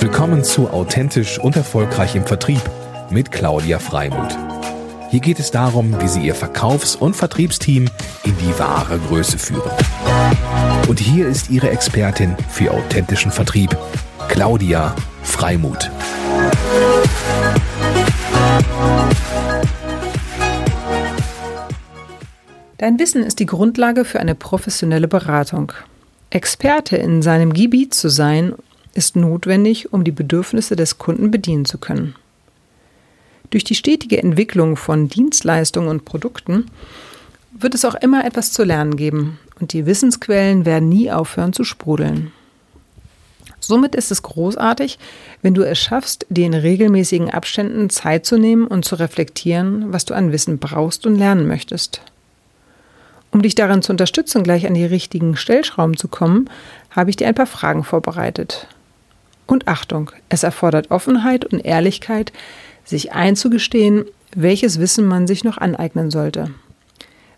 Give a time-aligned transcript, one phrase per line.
[0.00, 2.62] Willkommen zu Authentisch und Erfolgreich im Vertrieb
[3.10, 4.34] mit Claudia Freimuth.
[5.10, 7.86] Hier geht es darum, wie Sie Ihr Verkaufs- und Vertriebsteam
[8.24, 9.70] in die wahre Größe führen.
[10.88, 13.76] Und hier ist Ihre Expertin für authentischen Vertrieb,
[14.28, 15.90] Claudia Freimuth.
[22.78, 25.72] Dein Wissen ist die Grundlage für eine professionelle Beratung.
[26.30, 28.54] Experte in seinem Gebiet zu sein
[29.00, 32.14] ist notwendig, um die Bedürfnisse des Kunden bedienen zu können.
[33.48, 36.66] Durch die stetige Entwicklung von Dienstleistungen und Produkten
[37.58, 41.64] wird es auch immer etwas zu lernen geben und die Wissensquellen werden nie aufhören zu
[41.64, 42.30] sprudeln.
[43.58, 44.98] Somit ist es großartig,
[45.40, 50.04] wenn du es schaffst, dir in regelmäßigen Abständen Zeit zu nehmen und zu reflektieren, was
[50.04, 52.02] du an Wissen brauchst und lernen möchtest.
[53.32, 56.50] Um dich darin zu unterstützen, gleich an die richtigen Stellschrauben zu kommen,
[56.90, 58.68] habe ich dir ein paar Fragen vorbereitet.
[59.50, 62.32] Und Achtung, es erfordert Offenheit und Ehrlichkeit,
[62.84, 66.52] sich einzugestehen, welches Wissen man sich noch aneignen sollte.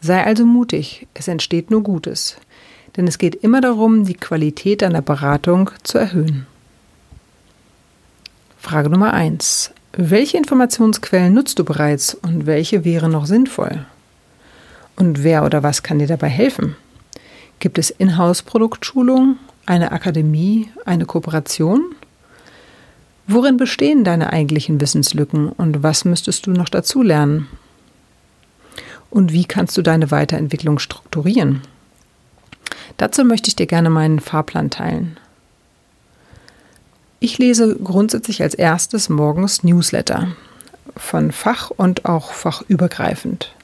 [0.00, 2.38] Sei also mutig, es entsteht nur Gutes,
[2.96, 6.46] denn es geht immer darum, die Qualität deiner Beratung zu erhöhen.
[8.56, 9.72] Frage Nummer 1.
[9.92, 13.84] Welche Informationsquellen nutzt du bereits und welche wären noch sinnvoll?
[14.96, 16.74] Und wer oder was kann dir dabei helfen?
[17.58, 21.94] Gibt es Inhouse-Produktschulungen, eine Akademie, eine Kooperation?
[23.30, 27.46] Worin bestehen deine eigentlichen Wissenslücken und was müsstest du noch dazu lernen?
[29.10, 31.60] Und wie kannst du deine Weiterentwicklung strukturieren?
[32.96, 35.18] Dazu möchte ich dir gerne meinen Fahrplan teilen.
[37.20, 40.28] Ich lese grundsätzlich als erstes morgens Newsletter
[40.96, 43.54] von Fach und auch fachübergreifend.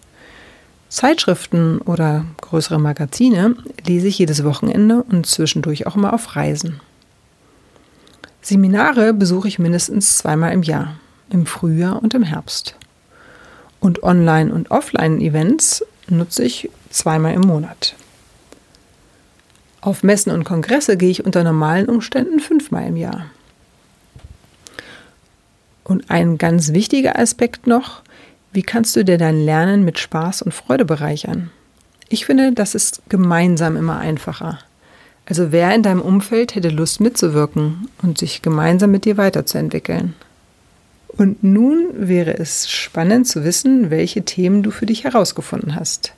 [0.91, 3.57] Zeitschriften oder größere Magazine
[3.87, 6.81] lese ich jedes Wochenende und zwischendurch auch mal auf Reisen.
[8.45, 10.97] Seminare besuche ich mindestens zweimal im Jahr,
[11.31, 12.77] im Frühjahr und im Herbst.
[13.81, 17.97] Und Online- und Offline-Events nutze ich zweimal im Monat.
[19.81, 23.31] Auf Messen und Kongresse gehe ich unter normalen Umständen fünfmal im Jahr.
[25.83, 28.03] Und ein ganz wichtiger Aspekt noch,
[28.53, 31.51] wie kannst du dir dein Lernen mit Spaß und Freude bereichern?
[32.11, 34.59] Ich finde, das ist gemeinsam immer einfacher.
[35.27, 40.15] Also wer in deinem Umfeld hätte Lust mitzuwirken und sich gemeinsam mit dir weiterzuentwickeln?
[41.09, 46.13] Und nun wäre es spannend zu wissen, welche Themen du für dich herausgefunden hast.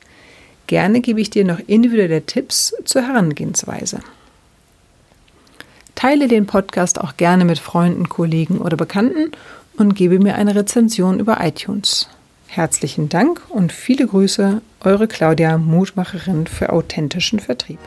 [0.66, 4.00] Gerne gebe ich dir noch individuelle Tipps zur Herangehensweise.
[5.94, 9.32] Teile den Podcast auch gerne mit Freunden, Kollegen oder Bekannten
[9.76, 12.08] und gebe mir eine Rezension über iTunes.
[12.48, 17.78] Herzlichen Dank und viele Grüße, eure Claudia, Mutmacherin für authentischen Vertrieb.